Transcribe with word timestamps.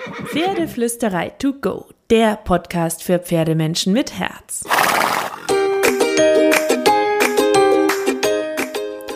Pferdeflüsterei 0.00 1.30
to 1.38 1.52
go, 1.52 1.86
der 2.08 2.36
Podcast 2.36 3.02
für 3.02 3.18
Pferdemenschen 3.18 3.92
mit 3.92 4.18
Herz. 4.18 4.64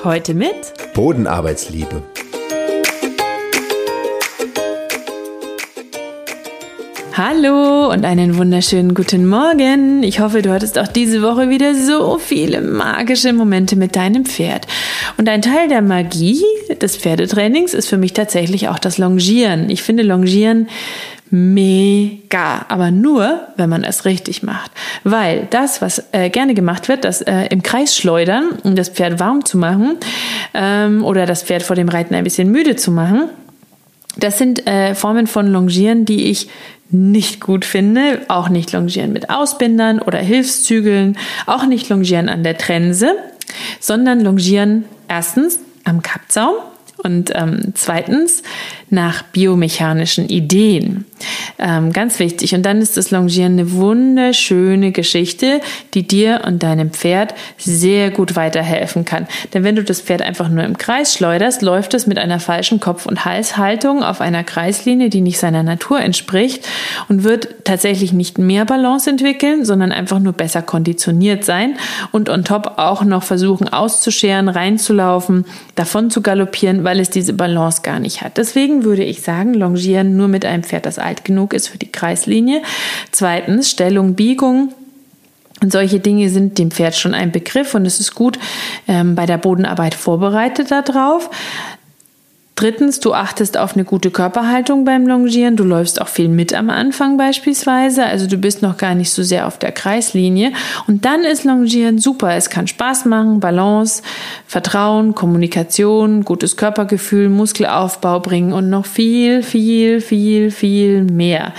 Heute 0.02 0.34
mit 0.34 0.74
Bodenarbeitsliebe. 0.92 2.02
Hallo 7.16 7.90
und 7.90 8.04
einen 8.04 8.36
wunderschönen 8.36 8.92
guten 8.92 9.26
Morgen. 9.26 10.02
Ich 10.02 10.20
hoffe, 10.20 10.42
du 10.42 10.52
hattest 10.52 10.78
auch 10.78 10.88
diese 10.88 11.22
Woche 11.22 11.48
wieder 11.48 11.74
so 11.74 12.18
viele 12.18 12.60
magische 12.60 13.32
Momente 13.32 13.76
mit 13.76 13.96
deinem 13.96 14.26
Pferd. 14.26 14.66
Und 15.16 15.28
ein 15.28 15.40
Teil 15.40 15.68
der 15.68 15.80
Magie 15.80 16.44
des 16.80 16.96
Pferdetrainings 16.96 17.74
ist 17.74 17.88
für 17.88 17.96
mich 17.96 18.12
tatsächlich 18.12 18.68
auch 18.68 18.78
das 18.78 18.98
Longieren. 18.98 19.70
Ich 19.70 19.82
finde 19.82 20.02
Longieren 20.02 20.68
mega, 21.30 22.64
aber 22.68 22.90
nur, 22.90 23.40
wenn 23.56 23.68
man 23.68 23.82
es 23.82 24.04
richtig 24.04 24.42
macht. 24.42 24.70
Weil 25.02 25.48
das, 25.50 25.82
was 25.82 26.04
äh, 26.12 26.30
gerne 26.30 26.54
gemacht 26.54 26.88
wird, 26.88 27.04
das 27.04 27.22
äh, 27.22 27.46
im 27.50 27.62
Kreis 27.62 27.96
schleudern, 27.96 28.50
um 28.62 28.76
das 28.76 28.88
Pferd 28.88 29.18
warm 29.18 29.44
zu 29.44 29.58
machen 29.58 29.96
ähm, 30.54 31.04
oder 31.04 31.26
das 31.26 31.42
Pferd 31.42 31.62
vor 31.62 31.76
dem 31.76 31.88
Reiten 31.88 32.14
ein 32.14 32.24
bisschen 32.24 32.50
müde 32.50 32.76
zu 32.76 32.90
machen, 32.90 33.30
das 34.16 34.38
sind 34.38 34.66
äh, 34.66 34.94
Formen 34.94 35.26
von 35.26 35.50
Longieren, 35.50 36.04
die 36.04 36.30
ich 36.30 36.48
nicht 36.90 37.40
gut 37.40 37.64
finde. 37.64 38.20
Auch 38.28 38.48
nicht 38.48 38.72
Longieren 38.72 39.12
mit 39.12 39.30
Ausbindern 39.30 39.98
oder 39.98 40.18
Hilfszügeln, 40.18 41.18
auch 41.46 41.66
nicht 41.66 41.88
Longieren 41.88 42.28
an 42.28 42.44
der 42.44 42.56
Trense, 42.56 43.16
sondern 43.80 44.20
Longieren 44.20 44.84
erstens 45.08 45.58
am 45.84 46.02
Kappzaum. 46.02 46.54
Und 47.02 47.32
ähm, 47.34 47.72
zweitens 47.74 48.42
nach 48.94 49.22
biomechanischen 49.22 50.28
Ideen. 50.28 51.04
Ähm, 51.58 51.92
ganz 51.92 52.18
wichtig. 52.18 52.54
Und 52.54 52.62
dann 52.62 52.80
ist 52.80 52.96
das 52.96 53.10
Longieren 53.10 53.52
eine 53.52 53.72
wunderschöne 53.72 54.92
Geschichte, 54.92 55.60
die 55.94 56.06
dir 56.06 56.42
und 56.46 56.62
deinem 56.62 56.90
Pferd 56.90 57.34
sehr 57.58 58.10
gut 58.10 58.36
weiterhelfen 58.36 59.04
kann. 59.04 59.26
Denn 59.52 59.64
wenn 59.64 59.76
du 59.76 59.84
das 59.84 60.00
Pferd 60.00 60.22
einfach 60.22 60.48
nur 60.48 60.64
im 60.64 60.78
Kreis 60.78 61.14
schleuderst, 61.14 61.62
läuft 61.62 61.94
es 61.94 62.06
mit 62.06 62.18
einer 62.18 62.40
falschen 62.40 62.80
Kopf- 62.80 63.06
und 63.06 63.24
Halshaltung 63.24 64.02
auf 64.02 64.20
einer 64.20 64.44
Kreislinie, 64.44 65.10
die 65.10 65.20
nicht 65.20 65.38
seiner 65.38 65.62
Natur 65.62 66.00
entspricht 66.00 66.66
und 67.08 67.24
wird 67.24 67.64
tatsächlich 67.64 68.12
nicht 68.12 68.38
mehr 68.38 68.64
Balance 68.64 69.10
entwickeln, 69.10 69.64
sondern 69.64 69.92
einfach 69.92 70.20
nur 70.20 70.32
besser 70.32 70.62
konditioniert 70.62 71.44
sein 71.44 71.76
und 72.12 72.28
on 72.28 72.44
top 72.44 72.74
auch 72.76 73.04
noch 73.04 73.22
versuchen 73.22 73.68
auszuscheren, 73.68 74.48
reinzulaufen, 74.48 75.44
davon 75.74 76.10
zu 76.10 76.22
galoppieren, 76.22 76.84
weil 76.84 77.00
es 77.00 77.10
diese 77.10 77.32
Balance 77.32 77.82
gar 77.82 77.98
nicht 77.98 78.22
hat. 78.22 78.36
Deswegen 78.36 78.83
würde 78.84 79.02
ich 79.02 79.22
sagen, 79.22 79.54
Longieren 79.54 80.16
nur 80.16 80.28
mit 80.28 80.44
einem 80.44 80.62
Pferd, 80.62 80.86
das 80.86 80.98
alt 80.98 81.24
genug 81.24 81.52
ist 81.52 81.68
für 81.68 81.78
die 81.78 81.90
Kreislinie. 81.90 82.62
Zweitens, 83.10 83.70
Stellung, 83.70 84.14
Biegung. 84.14 84.72
Und 85.62 85.72
solche 85.72 86.00
Dinge 86.00 86.28
sind 86.28 86.58
dem 86.58 86.70
Pferd 86.70 86.94
schon 86.94 87.14
ein 87.14 87.32
Begriff 87.32 87.74
und 87.74 87.86
es 87.86 87.98
ist 87.98 88.14
gut 88.14 88.38
ähm, 88.86 89.14
bei 89.14 89.24
der 89.24 89.38
Bodenarbeit 89.38 89.94
vorbereitet 89.94 90.70
darauf. 90.70 91.30
Drittens, 92.56 93.00
du 93.00 93.14
achtest 93.14 93.58
auf 93.58 93.74
eine 93.74 93.84
gute 93.84 94.12
Körperhaltung 94.12 94.84
beim 94.84 95.08
Longieren. 95.08 95.56
Du 95.56 95.64
läufst 95.64 96.00
auch 96.00 96.06
viel 96.06 96.28
mit 96.28 96.54
am 96.54 96.70
Anfang 96.70 97.16
beispielsweise. 97.16 98.04
Also 98.04 98.28
du 98.28 98.36
bist 98.36 98.62
noch 98.62 98.76
gar 98.76 98.94
nicht 98.94 99.10
so 99.10 99.24
sehr 99.24 99.48
auf 99.48 99.58
der 99.58 99.72
Kreislinie. 99.72 100.52
Und 100.86 101.04
dann 101.04 101.24
ist 101.24 101.42
Longieren 101.42 101.98
super. 101.98 102.36
Es 102.36 102.50
kann 102.50 102.68
Spaß 102.68 103.06
machen, 103.06 103.40
Balance, 103.40 104.04
Vertrauen, 104.46 105.16
Kommunikation, 105.16 106.24
gutes 106.24 106.56
Körpergefühl, 106.56 107.28
Muskelaufbau 107.28 108.20
bringen 108.20 108.52
und 108.52 108.70
noch 108.70 108.86
viel, 108.86 109.42
viel, 109.42 110.00
viel, 110.00 110.52
viel 110.52 111.02
mehr. 111.02 111.54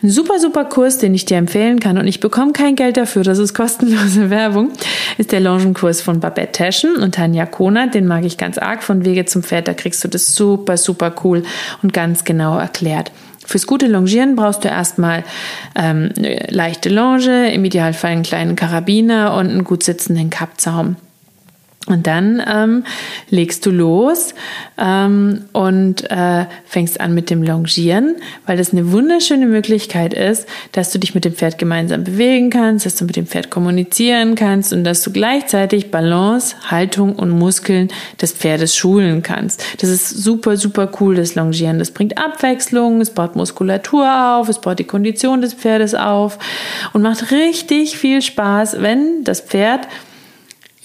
Ein 0.00 0.10
super, 0.10 0.38
super 0.38 0.64
Kurs, 0.64 0.98
den 0.98 1.12
ich 1.12 1.24
dir 1.24 1.38
empfehlen 1.38 1.80
kann. 1.80 1.98
Und 1.98 2.06
ich 2.06 2.20
bekomme 2.20 2.52
kein 2.52 2.76
Geld 2.76 2.98
dafür. 2.98 3.24
Das 3.24 3.38
ist 3.38 3.52
kostenlose 3.52 4.30
Werbung. 4.30 4.70
Ist 5.18 5.32
der 5.32 5.40
Longenkurs 5.40 6.02
von 6.02 6.20
Babette 6.20 6.52
Teschen 6.52 6.94
und 6.98 7.16
Tanja 7.16 7.46
Konert. 7.46 7.94
Den 7.94 8.06
mag 8.06 8.24
ich 8.24 8.38
ganz 8.38 8.58
arg 8.58 8.84
von 8.84 9.04
Wege 9.04 9.24
zum 9.24 9.42
Pferd. 9.42 9.66
Da 9.66 9.74
kriegst 9.74 10.04
du 10.04 10.08
das 10.08 10.35
super, 10.36 10.76
super 10.76 11.14
cool 11.24 11.42
und 11.82 11.92
ganz 11.92 12.24
genau 12.24 12.58
erklärt. 12.58 13.10
Fürs 13.46 13.66
gute 13.66 13.86
Longieren 13.86 14.34
brauchst 14.34 14.64
du 14.64 14.68
erstmal 14.68 15.22
ähm, 15.76 16.10
eine 16.16 16.46
leichte 16.48 16.88
Longe, 16.88 17.52
im 17.52 17.64
Idealfall 17.64 18.10
einen 18.10 18.22
kleinen 18.24 18.56
Karabiner 18.56 19.34
und 19.34 19.48
einen 19.48 19.64
gut 19.64 19.84
sitzenden 19.84 20.30
Kappzaum. 20.30 20.96
Und 21.86 22.08
dann 22.08 22.42
ähm, 22.44 22.84
legst 23.30 23.64
du 23.64 23.70
los 23.70 24.34
ähm, 24.76 25.44
und 25.52 26.10
äh, 26.10 26.46
fängst 26.64 27.00
an 27.00 27.14
mit 27.14 27.30
dem 27.30 27.44
Longieren, 27.44 28.16
weil 28.44 28.56
das 28.56 28.72
eine 28.72 28.90
wunderschöne 28.90 29.46
Möglichkeit 29.46 30.12
ist, 30.12 30.48
dass 30.72 30.90
du 30.90 30.98
dich 30.98 31.14
mit 31.14 31.24
dem 31.24 31.34
Pferd 31.34 31.58
gemeinsam 31.58 32.02
bewegen 32.02 32.50
kannst, 32.50 32.86
dass 32.86 32.96
du 32.96 33.04
mit 33.04 33.14
dem 33.14 33.28
Pferd 33.28 33.50
kommunizieren 33.50 34.34
kannst 34.34 34.72
und 34.72 34.82
dass 34.82 35.02
du 35.02 35.12
gleichzeitig 35.12 35.92
Balance, 35.92 36.56
Haltung 36.68 37.14
und 37.14 37.30
Muskeln 37.30 37.88
des 38.20 38.32
Pferdes 38.32 38.74
schulen 38.74 39.22
kannst. 39.22 39.62
Das 39.80 39.88
ist 39.88 40.08
super, 40.08 40.56
super 40.56 40.90
cool, 41.00 41.14
das 41.14 41.36
Longieren. 41.36 41.78
Das 41.78 41.92
bringt 41.92 42.18
Abwechslung, 42.18 43.00
es 43.00 43.10
baut 43.10 43.36
Muskulatur 43.36 44.38
auf, 44.38 44.48
es 44.48 44.60
baut 44.60 44.80
die 44.80 44.84
Kondition 44.84 45.40
des 45.40 45.54
Pferdes 45.54 45.94
auf 45.94 46.40
und 46.92 47.02
macht 47.02 47.30
richtig 47.30 47.96
viel 47.96 48.22
Spaß, 48.22 48.82
wenn 48.82 49.22
das 49.22 49.40
Pferd 49.40 49.86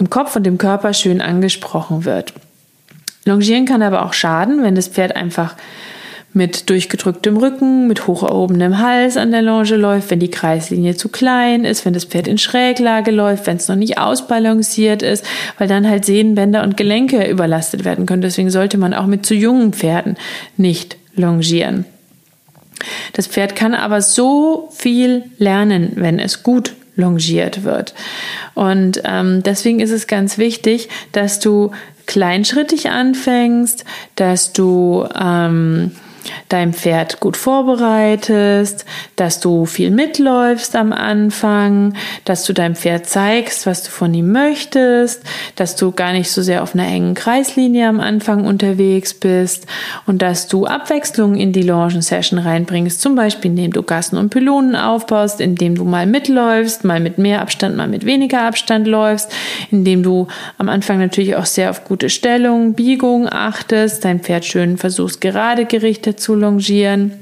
im 0.02 0.10
Kopf 0.10 0.36
und 0.36 0.46
im 0.46 0.58
Körper 0.58 0.94
schön 0.94 1.22
angesprochen 1.22 2.04
wird. 2.04 2.34
Longieren 3.24 3.66
kann 3.66 3.84
aber 3.84 4.04
auch 4.04 4.14
schaden, 4.14 4.64
wenn 4.64 4.76
das 4.76 4.88
Pferd 4.88 5.16
einfach 5.16 5.56
mit 6.34 6.70
durchgedrücktem 6.70 7.38
Rücken, 7.38 7.88
mit 7.88 8.08
hoch 8.08 8.24
erhobenem 8.24 8.80
Hals 8.80 9.18
an 9.18 9.32
der 9.32 9.42
Longe 9.42 9.76
läuft, 9.76 10.10
wenn 10.12 10.20
die 10.20 10.32
Kreislinie 10.32 10.96
zu 10.96 11.10
klein 11.10 11.66
ist, 11.66 11.86
wenn 11.86 11.94
das 11.94 12.06
Pferd 12.06 12.28
in 12.28 12.38
Schräglage 12.38 13.12
läuft, 13.12 13.48
wenn 13.48 13.58
es 13.58 13.68
noch 13.68 13.76
nicht 13.76 13.98
ausbalanciert 13.98 15.04
ist, 15.04 15.26
weil 15.58 15.68
dann 15.68 15.88
halt 15.88 16.06
Sehnenbänder 16.06 16.64
und 16.64 16.78
Gelenke 16.78 17.30
überlastet 17.30 17.84
werden 17.84 18.06
können. 18.06 18.22
Deswegen 18.22 18.50
sollte 18.50 18.78
man 18.78 18.94
auch 18.94 19.08
mit 19.08 19.26
zu 19.26 19.36
jungen 19.36 19.74
Pferden 19.74 20.16
nicht 20.58 20.98
longieren. 21.16 21.86
Das 23.14 23.28
Pferd 23.28 23.56
kann 23.56 23.76
aber 23.76 24.02
so 24.02 24.70
viel 24.72 25.26
lernen, 25.38 25.92
wenn 25.96 26.18
es 26.18 26.44
gut 26.44 26.74
longiert 26.96 27.64
wird. 27.64 27.94
Und 28.54 29.02
ähm, 29.06 29.44
deswegen 29.44 29.80
ist 29.80 29.92
es 29.92 30.08
ganz 30.08 30.38
wichtig, 30.38 30.90
dass 31.12 31.40
du 31.40 31.72
kleinschrittig 32.06 32.90
anfängst, 32.90 33.86
dass 34.16 34.54
du 34.54 35.08
ähm, 35.20 35.92
dein 36.50 36.74
Pferd 36.74 37.20
gut 37.20 37.38
vorbereitest, 37.38 38.86
dass 39.16 39.40
du 39.40 39.66
viel 39.66 39.92
mitläufst 39.92 40.76
am 40.76 40.94
Anfang, 40.94 41.96
dass 42.26 42.46
du 42.46 42.54
deinem 42.54 42.76
Pferd 42.76 43.06
zeigst, 43.06 43.66
was 43.66 43.84
du 43.84 43.90
von 43.90 44.14
ihm 44.14 44.32
möchtest, 44.32 45.24
dass 45.56 45.76
du 45.76 45.92
gar 45.92 46.14
nicht 46.14 46.30
so 46.30 46.42
sehr 46.42 46.64
auf 46.64 46.76
einer 46.76 46.88
engen 46.88 47.14
Kreislinie 47.14 47.88
am 47.88 48.00
Anfang 48.00 48.46
unterwegs 48.46 49.14
bist 49.14 49.66
und 50.06 50.22
dass 50.22 50.48
du 50.48 50.66
Abwechslung 50.66 51.36
in 51.36 51.54
die 51.54 51.64
Longen-Session 51.64 52.40
reinbringst, 52.40 53.02
zum 53.02 53.16
Beispiel 53.16 53.52
indem 53.52 53.74
du 53.74 53.84
Gassen 53.84 54.18
und 54.18 54.30
Pylonen 54.30 54.76
aufbaust, 54.76 55.42
indem 55.42 55.76
du 55.76 55.86
mal 55.86 56.06
mitläufst, 56.06 56.84
mal 56.84 57.00
mit 57.00 57.18
mehr 57.18 57.42
Abstand, 57.42 57.78
mal 57.78 57.88
mit 57.88 58.06
weniger 58.06 58.42
Abstand 58.44 58.88
läufst, 58.88 59.32
indem 59.72 60.04
du 60.04 60.28
am 60.58 60.70
Anfang 60.70 61.00
natürlich 61.00 61.36
auch 61.36 61.46
sehr 61.46 61.70
auf 61.70 61.84
gute 61.86 62.10
Stellung, 62.10 62.74
Biegung 62.74 63.28
achtest, 63.30 64.06
dein 64.06 64.20
Pferd 64.20 64.46
schön 64.46 64.78
versuchst 64.78 65.22
gerade 65.22 65.66
gerichtet 65.66 66.11
zu 66.16 66.36
longieren 66.36 67.14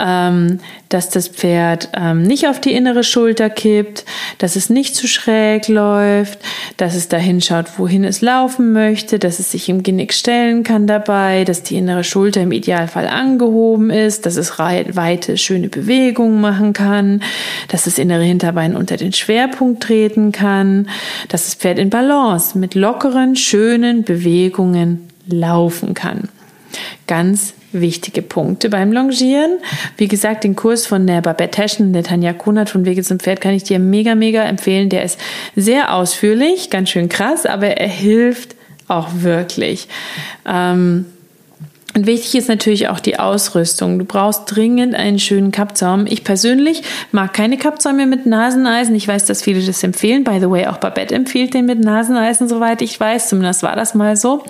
ähm, 0.00 0.60
dass 0.88 1.10
das 1.10 1.28
Pferd 1.28 1.90
ähm, 1.94 2.22
nicht 2.22 2.48
auf 2.48 2.60
die 2.60 2.72
innere 2.72 3.04
Schulter 3.04 3.50
kippt, 3.50 4.04
dass 4.38 4.56
es 4.56 4.70
nicht 4.70 4.96
zu 4.96 5.06
schräg 5.06 5.68
läuft, 5.68 6.38
dass 6.78 6.94
es 6.94 7.08
dahin 7.08 7.40
schaut, 7.40 7.78
wohin 7.78 8.04
es 8.04 8.20
laufen 8.20 8.72
möchte, 8.72 9.18
dass 9.18 9.38
es 9.38 9.52
sich 9.52 9.68
im 9.68 9.82
Genick 9.82 10.12
stellen 10.12 10.64
kann 10.64 10.86
dabei, 10.86 11.44
dass 11.44 11.62
die 11.62 11.76
innere 11.76 12.04
Schulter 12.04 12.40
im 12.40 12.52
Idealfall 12.52 13.06
angehoben 13.06 13.90
ist, 13.90 14.26
dass 14.26 14.36
es 14.36 14.58
weite, 14.58 15.36
schöne 15.36 15.68
Bewegungen 15.68 16.40
machen 16.40 16.72
kann, 16.72 17.22
dass 17.68 17.84
das 17.84 17.98
innere 17.98 18.24
Hinterbein 18.24 18.74
unter 18.74 18.96
den 18.96 19.12
Schwerpunkt 19.12 19.82
treten 19.82 20.32
kann, 20.32 20.88
dass 21.28 21.44
das 21.44 21.54
Pferd 21.54 21.78
in 21.78 21.90
Balance 21.90 22.58
mit 22.58 22.74
lockeren, 22.74 23.36
schönen 23.36 24.02
Bewegungen 24.04 25.08
laufen 25.26 25.94
kann. 25.94 26.28
Ganz 27.06 27.54
wichtige 27.72 28.22
Punkte 28.22 28.68
beim 28.68 28.92
Longieren. 28.92 29.58
Wie 29.96 30.08
gesagt, 30.08 30.44
den 30.44 30.56
Kurs 30.56 30.86
von 30.86 31.06
der 31.06 31.20
Babette 31.20 31.50
Teschen, 31.50 31.92
der 31.92 32.02
Tanja 32.02 32.32
Kunert 32.32 32.70
von 32.70 32.84
Wege 32.84 33.02
zum 33.02 33.20
Pferd 33.20 33.40
kann 33.40 33.54
ich 33.54 33.64
dir 33.64 33.78
mega, 33.78 34.14
mega 34.14 34.42
empfehlen. 34.42 34.88
Der 34.88 35.04
ist 35.04 35.18
sehr 35.56 35.94
ausführlich, 35.94 36.70
ganz 36.70 36.90
schön 36.90 37.08
krass, 37.08 37.46
aber 37.46 37.68
er 37.68 37.88
hilft 37.88 38.56
auch 38.88 39.08
wirklich. 39.12 39.88
Ähm, 40.46 41.06
Und 41.94 42.06
wichtig 42.06 42.36
ist 42.36 42.48
natürlich 42.48 42.88
auch 42.88 43.00
die 43.00 43.18
Ausrüstung. 43.18 43.98
Du 43.98 44.04
brauchst 44.04 44.44
dringend 44.46 44.94
einen 44.94 45.18
schönen 45.18 45.50
Kappzaum. 45.50 46.06
Ich 46.06 46.22
persönlich 46.22 46.82
mag 47.10 47.34
keine 47.34 47.58
Kappzäume 47.58 48.06
mit 48.06 48.26
Naseneisen. 48.26 48.94
Ich 48.94 49.08
weiß, 49.08 49.24
dass 49.24 49.42
viele 49.42 49.60
das 49.60 49.82
empfehlen. 49.82 50.22
By 50.22 50.38
the 50.38 50.48
way, 50.48 50.66
auch 50.66 50.76
Babette 50.76 51.14
empfiehlt 51.14 51.52
den 51.52 51.66
mit 51.66 51.80
Naseneisen, 51.80 52.48
soweit 52.48 52.80
ich 52.80 52.98
weiß. 52.98 53.28
Zumindest 53.28 53.64
war 53.64 53.74
das 53.74 53.94
mal 53.94 54.16
so. 54.16 54.44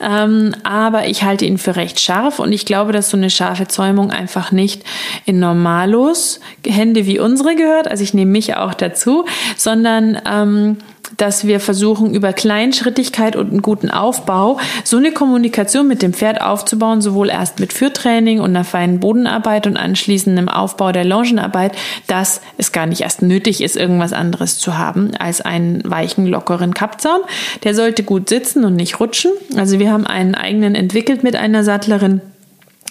Ähm, 0.00 0.54
aber 0.62 1.08
ich 1.08 1.24
halte 1.24 1.44
ihn 1.44 1.58
für 1.58 1.74
recht 1.74 2.00
scharf 2.00 2.38
und 2.38 2.52
ich 2.52 2.64
glaube, 2.64 2.92
dass 2.92 3.10
so 3.10 3.16
eine 3.16 3.30
scharfe 3.30 3.66
Zäumung 3.66 4.10
einfach 4.10 4.52
nicht 4.52 4.82
in 5.26 5.40
Normalos 5.40 6.40
Hände 6.64 7.04
wie 7.04 7.18
unsere 7.18 7.56
gehört. 7.56 7.88
Also 7.88 8.04
ich 8.04 8.14
nehme 8.14 8.30
mich 8.30 8.56
auch 8.56 8.74
dazu, 8.74 9.26
sondern 9.56 10.18
ähm, 10.24 10.78
dass 11.16 11.46
wir 11.46 11.60
versuchen, 11.60 12.14
über 12.14 12.32
Kleinschrittigkeit 12.32 13.36
und 13.36 13.50
einen 13.50 13.62
guten 13.62 13.90
Aufbau 13.90 14.58
so 14.84 14.96
eine 14.96 15.12
Kommunikation 15.12 15.88
mit 15.88 16.02
dem 16.02 16.12
Pferd 16.12 16.40
aufzubauen, 16.40 17.00
sowohl 17.00 17.28
erst 17.28 17.60
mit 17.60 17.72
Führtraining 17.72 18.40
und 18.40 18.50
einer 18.50 18.64
feinen 18.64 19.00
Bodenarbeit 19.00 19.66
und 19.66 19.76
anschließendem 19.76 20.48
Aufbau 20.48 20.92
der 20.92 21.04
Longenarbeit, 21.04 21.72
dass 22.06 22.40
es 22.58 22.72
gar 22.72 22.86
nicht 22.86 23.02
erst 23.02 23.22
nötig 23.22 23.62
ist, 23.62 23.76
irgendwas 23.76 24.12
anderes 24.12 24.58
zu 24.58 24.78
haben 24.78 25.12
als 25.18 25.40
einen 25.40 25.82
weichen, 25.84 26.26
lockeren 26.26 26.74
Kappzaum. 26.74 27.20
Der 27.64 27.74
sollte 27.74 28.02
gut 28.02 28.28
sitzen 28.28 28.64
und 28.64 28.76
nicht 28.76 29.00
rutschen. 29.00 29.32
Also 29.56 29.78
wir 29.78 29.92
haben 29.92 30.06
einen 30.06 30.34
eigenen 30.34 30.74
entwickelt 30.74 31.22
mit 31.22 31.36
einer 31.36 31.64
Sattlerin 31.64 32.20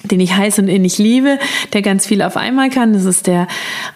den 0.03 0.19
ich 0.19 0.35
heiß 0.35 0.59
und 0.59 0.67
innig 0.67 0.97
liebe, 0.97 1.39
der 1.73 1.81
ganz 1.81 2.05
viel 2.05 2.21
auf 2.21 2.37
einmal 2.37 2.69
kann. 2.69 2.93
Das 2.93 3.05
ist 3.05 3.27
der 3.27 3.47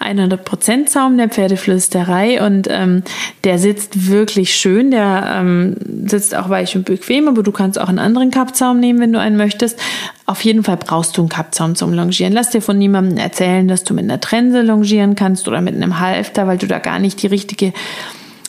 100% 0.02 0.88
Zaum 0.88 1.18
der 1.18 1.30
Pferdeflüsterei 1.30 2.46
und 2.46 2.68
ähm, 2.70 3.04
der 3.44 3.58
sitzt 3.58 4.10
wirklich 4.10 4.56
schön. 4.56 4.92
Der 4.92 5.38
ähm, 5.38 5.76
sitzt 6.06 6.36
auch 6.36 6.50
weich 6.50 6.76
und 6.76 6.86
bequem, 6.86 7.28
aber 7.28 7.44
du 7.44 7.52
kannst 7.52 7.80
auch 7.80 7.90
einen 7.90 8.00
anderen 8.00 8.32
Kappzaum 8.32 8.80
nehmen, 8.80 9.00
wenn 9.00 9.14
du 9.14 9.20
einen 9.20 9.38
möchtest. 9.38 9.80
Auf 10.26 10.42
jeden 10.44 10.64
Fall 10.64 10.78
brauchst 10.78 11.18
du 11.18 11.22
einen 11.22 11.30
Kappzaum 11.30 11.76
zum 11.76 11.94
Longieren. 11.94 12.34
Lass 12.34 12.50
dir 12.50 12.62
von 12.62 12.78
niemandem 12.78 13.18
erzählen, 13.18 13.68
dass 13.68 13.84
du 13.84 13.94
mit 13.94 14.04
einer 14.04 14.20
Trense 14.20 14.62
longieren 14.62 15.16
kannst 15.16 15.48
oder 15.48 15.62
mit 15.62 15.76
einem 15.76 16.00
Halfter, 16.00 16.48
weil 16.48 16.58
du 16.58 16.68
da 16.68 16.80
gar 16.80 17.00
nicht 17.00 17.22
die 17.22 17.28
richtige 17.28 17.74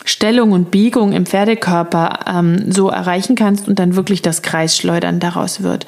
Stellung 0.06 0.53
und 0.53 0.71
Biegung 0.71 1.12
im 1.12 1.25
Pferdekörper 1.25 2.21
ähm, 2.27 2.71
so 2.71 2.91
erreichen 2.91 3.37
kannst 3.37 3.69
und 3.69 3.79
dann 3.79 3.97
wirklich 3.97 4.21
das 4.21 4.43
Kreisschleudern 4.43 5.19
daraus 5.19 5.62
wird. 5.62 5.87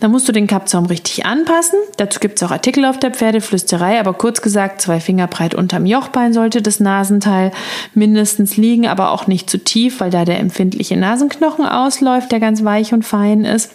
Da 0.00 0.08
musst 0.08 0.28
du 0.28 0.32
den 0.32 0.48
Kappzaum 0.48 0.86
richtig 0.86 1.24
anpassen. 1.24 1.78
Dazu 1.96 2.18
gibt 2.18 2.38
es 2.38 2.42
auch 2.42 2.50
Artikel 2.50 2.84
auf 2.84 2.98
der 2.98 3.12
Pferdeflüsterei, 3.12 4.00
aber 4.00 4.14
kurz 4.14 4.42
gesagt, 4.42 4.80
zwei 4.80 4.98
Finger 4.98 5.28
breit 5.28 5.54
unterm 5.54 5.86
Jochbein 5.86 6.32
sollte 6.32 6.60
das 6.60 6.80
Nasenteil 6.80 7.52
mindestens 7.94 8.56
liegen, 8.56 8.88
aber 8.88 9.12
auch 9.12 9.28
nicht 9.28 9.48
zu 9.48 9.58
tief, 9.58 10.00
weil 10.00 10.10
da 10.10 10.24
der 10.24 10.40
empfindliche 10.40 10.96
Nasenknochen 10.96 11.64
ausläuft, 11.64 12.32
der 12.32 12.40
ganz 12.40 12.64
weich 12.64 12.92
und 12.92 13.04
fein 13.04 13.44
ist 13.44 13.70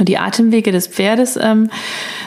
die 0.00 0.18
Atemwege 0.18 0.72
des 0.72 0.86
Pferdes 0.86 1.38
ähm, 1.40 1.70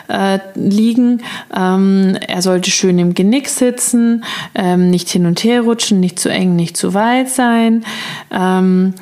äh, 0.07 0.39
liegen. 0.55 1.21
Ähm, 1.55 2.17
er 2.27 2.41
sollte 2.41 2.71
schön 2.71 2.99
im 2.99 3.13
Genick 3.13 3.47
sitzen, 3.47 4.23
ähm, 4.55 4.89
nicht 4.89 5.09
hin 5.09 5.25
und 5.25 5.43
her 5.43 5.61
rutschen, 5.61 5.99
nicht 5.99 6.19
zu 6.19 6.29
eng, 6.29 6.55
nicht 6.55 6.77
zu 6.77 6.93
weit 6.93 7.29
sein. 7.29 7.85
Ähm, 8.31 8.93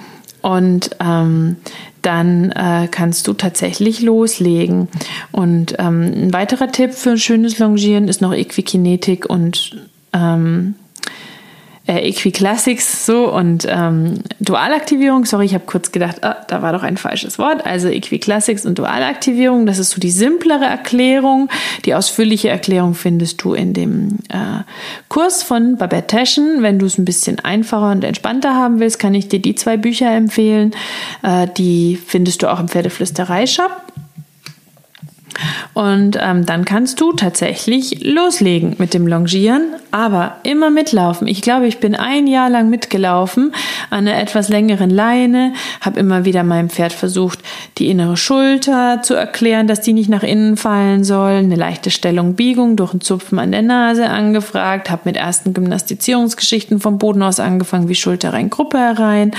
und 0.41 0.91
ähm, 0.99 1.57
dann 2.01 2.51
äh, 2.51 2.87
kannst 2.89 3.27
du 3.27 3.33
tatsächlich 3.33 4.01
loslegen. 4.01 4.87
Und 5.31 5.75
ähm, 5.77 6.03
ein 6.15 6.33
weiterer 6.33 6.71
Tipp 6.71 6.93
für 6.93 7.11
ein 7.11 7.17
schönes 7.17 7.59
Longieren 7.59 8.07
ist 8.07 8.21
noch 8.21 8.33
Equikinetik 8.33 9.29
und 9.29 9.75
ähm, 10.13 10.75
äh, 11.87 12.09
Equiclassics 12.09 13.05
so 13.05 13.33
und 13.33 13.65
ähm, 13.69 14.19
Dualaktivierung. 14.39 15.25
Sorry, 15.25 15.45
ich 15.45 15.53
habe 15.53 15.65
kurz 15.65 15.91
gedacht, 15.91 16.23
ah, 16.23 16.37
da 16.47 16.61
war 16.61 16.73
doch 16.73 16.83
ein 16.83 16.97
falsches 16.97 17.39
Wort. 17.39 17.65
Also 17.65 17.87
Equiclassics 17.87 18.65
und 18.65 18.77
Dualaktivierung, 18.77 19.65
das 19.65 19.79
ist 19.79 19.91
so 19.91 19.99
die 19.99 20.11
simplere 20.11 20.65
Erklärung. 20.65 21.49
Die 21.85 21.95
ausführliche 21.95 22.49
Erklärung 22.49 22.93
findest 22.93 23.43
du 23.43 23.53
in 23.53 23.73
dem 23.73 24.19
äh, 24.29 24.63
Kurs 25.07 25.43
von 25.43 25.77
Babette 25.77 26.07
Taschen. 26.07 26.61
Wenn 26.61 26.79
du 26.79 26.85
es 26.85 26.97
ein 26.97 27.05
bisschen 27.05 27.39
einfacher 27.39 27.91
und 27.91 28.03
entspannter 28.03 28.55
haben 28.55 28.79
willst, 28.79 28.99
kann 28.99 29.13
ich 29.13 29.29
dir 29.29 29.41
die 29.41 29.55
zwei 29.55 29.77
Bücher 29.77 30.11
empfehlen. 30.11 30.75
Äh, 31.23 31.47
die 31.57 31.95
findest 31.95 32.43
du 32.43 32.51
auch 32.51 32.59
im 32.59 32.67
Pferdeflüsterei-Shop. 32.67 33.86
Und 35.77 36.17
ähm, 36.19 36.43
dann 36.43 36.65
kannst 36.65 36.99
du 37.01 37.13
tatsächlich 37.13 38.03
loslegen 38.03 38.73
mit 38.79 38.95
dem 38.95 39.05
Longieren, 39.05 39.75
aber 39.91 40.37
immer 40.41 40.71
mitlaufen. 40.71 41.27
Ich 41.27 41.43
glaube, 41.43 41.67
ich 41.67 41.77
bin 41.77 41.93
ein 41.93 42.25
Jahr 42.25 42.49
lang 42.49 42.71
mitgelaufen 42.71 43.53
an 43.91 44.07
einer 44.07 44.19
etwas 44.19 44.49
längeren 44.49 44.89
Leine, 44.89 45.53
habe 45.79 45.99
immer 45.99 46.25
wieder 46.25 46.41
meinem 46.41 46.71
Pferd 46.71 46.93
versucht, 46.93 47.41
die 47.77 47.91
innere 47.91 48.17
Schulter 48.17 49.03
zu 49.03 49.13
erklären, 49.13 49.67
dass 49.67 49.81
die 49.81 49.93
nicht 49.93 50.09
nach 50.09 50.23
innen 50.23 50.57
fallen 50.57 51.03
soll, 51.03 51.33
eine 51.33 51.53
leichte 51.53 51.91
Stellung, 51.91 52.33
Biegung 52.33 52.75
durch 52.75 52.95
ein 52.95 53.01
Zupfen 53.01 53.37
an 53.37 53.51
der 53.51 53.61
Nase 53.61 54.09
angefragt, 54.09 54.89
habe 54.89 55.03
mit 55.05 55.15
ersten 55.15 55.53
Gymnastizierungsgeschichten 55.53 56.79
vom 56.79 56.97
Boden 56.97 57.21
aus 57.21 57.39
angefangen, 57.39 57.87
wie 57.87 57.93
Schulter 57.93 58.33
rein, 58.33 58.49
Gruppe 58.49 58.79
herein 58.79 59.31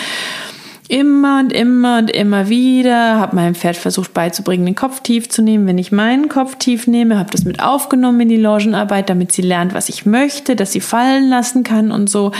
immer 0.88 1.40
und 1.40 1.52
immer 1.52 1.98
und 1.98 2.10
immer 2.10 2.48
wieder, 2.48 3.18
habe 3.18 3.36
meinem 3.36 3.54
Pferd 3.54 3.76
versucht 3.76 4.14
beizubringen, 4.14 4.64
den 4.64 4.74
Kopf 4.74 5.00
tief 5.00 5.28
zu 5.28 5.42
nehmen. 5.42 5.66
Wenn 5.66 5.78
ich 5.78 5.92
meinen 5.92 6.28
Kopf 6.28 6.56
tief 6.56 6.86
nehme, 6.86 7.18
habe 7.18 7.30
das 7.30 7.44
mit 7.44 7.62
aufgenommen 7.62 8.22
in 8.22 8.28
die 8.30 8.36
Longenarbeit, 8.36 9.10
damit 9.10 9.32
sie 9.32 9.42
lernt, 9.42 9.74
was 9.74 9.90
ich 9.90 10.06
möchte, 10.06 10.56
dass 10.56 10.72
sie 10.72 10.80
fallen 10.80 11.28
lassen 11.28 11.62
kann 11.62 11.92
und 11.92 12.08
so. 12.08 12.32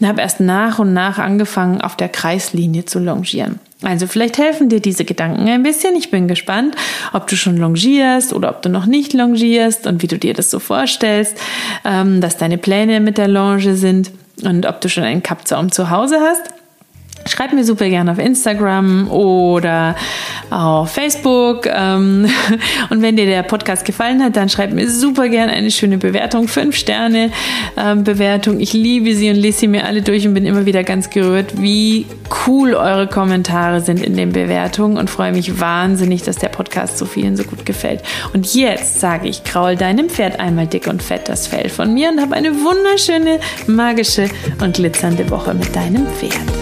Und 0.00 0.06
habe 0.06 0.20
erst 0.20 0.40
nach 0.40 0.80
und 0.80 0.92
nach 0.92 1.18
angefangen, 1.18 1.80
auf 1.80 1.96
der 1.96 2.08
Kreislinie 2.08 2.84
zu 2.84 2.98
longieren. 2.98 3.60
Also 3.82 4.06
vielleicht 4.06 4.38
helfen 4.38 4.68
dir 4.68 4.80
diese 4.80 5.04
Gedanken 5.04 5.48
ein 5.48 5.62
bisschen. 5.62 5.96
Ich 5.96 6.10
bin 6.10 6.28
gespannt, 6.28 6.76
ob 7.12 7.26
du 7.26 7.36
schon 7.36 7.56
longierst 7.56 8.32
oder 8.32 8.50
ob 8.50 8.62
du 8.62 8.68
noch 8.68 8.86
nicht 8.86 9.12
longierst 9.12 9.86
und 9.86 10.02
wie 10.02 10.06
du 10.06 10.18
dir 10.18 10.34
das 10.34 10.50
so 10.50 10.58
vorstellst, 10.58 11.36
ähm, 11.84 12.20
dass 12.20 12.36
deine 12.36 12.58
Pläne 12.58 13.00
mit 13.00 13.18
der 13.18 13.28
Longe 13.28 13.76
sind 13.76 14.10
und 14.44 14.66
ob 14.66 14.80
du 14.80 14.88
schon 14.88 15.04
einen 15.04 15.22
Kappzaum 15.22 15.72
zu 15.72 15.90
Hause 15.90 16.18
hast. 16.20 16.61
Schreib 17.32 17.54
mir 17.54 17.64
super 17.64 17.88
gerne 17.88 18.12
auf 18.12 18.18
Instagram 18.18 19.10
oder 19.10 19.96
auf 20.50 20.92
Facebook. 20.92 21.66
Ähm, 21.66 22.26
und 22.90 23.00
wenn 23.00 23.16
dir 23.16 23.24
der 23.24 23.42
Podcast 23.42 23.86
gefallen 23.86 24.22
hat, 24.22 24.36
dann 24.36 24.50
schreib 24.50 24.70
mir 24.74 24.86
super 24.90 25.30
gerne 25.30 25.50
eine 25.50 25.70
schöne 25.70 25.96
Bewertung. 25.96 26.46
Fünf 26.46 26.76
Sterne 26.76 27.30
ähm, 27.78 28.04
Bewertung. 28.04 28.60
Ich 28.60 28.74
liebe 28.74 29.14
sie 29.14 29.30
und 29.30 29.36
lese 29.36 29.60
sie 29.60 29.68
mir 29.68 29.86
alle 29.86 30.02
durch 30.02 30.26
und 30.26 30.34
bin 30.34 30.44
immer 30.44 30.66
wieder 30.66 30.84
ganz 30.84 31.08
gerührt, 31.08 31.58
wie 31.58 32.04
cool 32.46 32.74
eure 32.74 33.06
Kommentare 33.06 33.80
sind 33.80 34.02
in 34.02 34.14
den 34.14 34.32
Bewertungen 34.32 34.98
und 34.98 35.08
freue 35.08 35.32
mich 35.32 35.58
wahnsinnig, 35.58 36.22
dass 36.24 36.36
der 36.36 36.50
Podcast 36.50 36.98
so 36.98 37.06
vielen 37.06 37.38
so 37.38 37.44
gut 37.44 37.64
gefällt. 37.64 38.02
Und 38.34 38.54
jetzt 38.54 39.00
sage 39.00 39.26
ich, 39.26 39.42
kraul 39.42 39.76
deinem 39.76 40.10
Pferd 40.10 40.38
einmal 40.38 40.66
dick 40.66 40.86
und 40.86 41.02
fett 41.02 41.30
das 41.30 41.46
Fell 41.46 41.70
von 41.70 41.94
mir 41.94 42.10
und 42.10 42.20
hab 42.20 42.32
eine 42.32 42.50
wunderschöne, 42.50 43.40
magische 43.66 44.28
und 44.62 44.76
glitzernde 44.76 45.30
Woche 45.30 45.54
mit 45.54 45.74
deinem 45.74 46.06
Pferd. 46.08 46.61